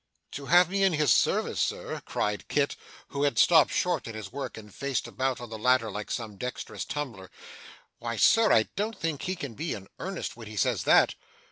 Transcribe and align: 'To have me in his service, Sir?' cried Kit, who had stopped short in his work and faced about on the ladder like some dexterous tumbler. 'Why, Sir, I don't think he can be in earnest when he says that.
'To 0.31 0.47
have 0.47 0.67
me 0.67 0.81
in 0.81 0.93
his 0.93 1.13
service, 1.13 1.59
Sir?' 1.59 2.01
cried 2.07 2.47
Kit, 2.47 2.75
who 3.09 3.21
had 3.21 3.37
stopped 3.37 3.69
short 3.71 4.07
in 4.07 4.15
his 4.15 4.31
work 4.33 4.57
and 4.57 4.73
faced 4.73 5.07
about 5.07 5.39
on 5.39 5.51
the 5.51 5.59
ladder 5.59 5.91
like 5.91 6.09
some 6.09 6.37
dexterous 6.37 6.85
tumbler. 6.85 7.29
'Why, 7.99 8.15
Sir, 8.17 8.51
I 8.51 8.63
don't 8.75 8.97
think 8.99 9.21
he 9.21 9.35
can 9.35 9.53
be 9.53 9.75
in 9.75 9.87
earnest 9.99 10.35
when 10.35 10.47
he 10.47 10.57
says 10.57 10.85
that. 10.85 11.13